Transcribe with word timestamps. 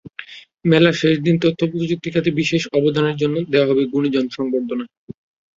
মেলার 0.65 0.95
শেষ 1.01 1.15
দিন 1.19 1.35
তথ্যপ্রযুক্তি 1.43 2.09
খাতে 2.13 2.29
বিশেষ 2.39 2.61
অবদানের 2.77 3.19
জন্য 3.21 3.35
দেওয়া 3.51 3.69
হবে 3.69 3.83
গুণীজন 3.91 4.25
সংবর্ধনা। 4.37 4.85